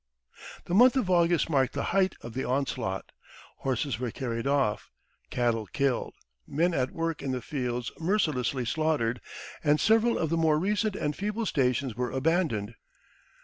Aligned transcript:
The 0.65 0.73
month 0.73 0.95
of 0.97 1.11
August 1.11 1.47
marked 1.47 1.73
the 1.73 1.83
height 1.93 2.15
of 2.21 2.33
the 2.33 2.43
onslaught. 2.43 3.11
Horses 3.57 3.99
were 3.99 4.09
carried 4.09 4.47
off, 4.47 4.89
cattle 5.29 5.67
killed, 5.67 6.15
men 6.47 6.73
at 6.73 6.89
work 6.89 7.21
in 7.21 7.33
the 7.33 7.39
fields 7.43 7.91
mercilessly 7.99 8.65
slaughtered, 8.65 9.21
and 9.63 9.79
several 9.79 10.17
of 10.17 10.31
the 10.31 10.37
more 10.37 10.57
recent 10.57 10.95
and 10.95 11.15
feeble 11.15 11.45
stations 11.45 11.93
were 11.93 12.09
abandoned. 12.09 12.73